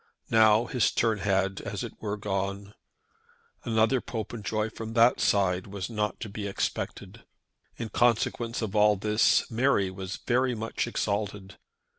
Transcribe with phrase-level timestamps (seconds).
[0.31, 2.73] Now his turn had, as it were, gone.
[3.63, 7.23] Another Popenjoy from that side was not to be expected.
[7.77, 11.59] In consequence of all this Mary was very much exalted.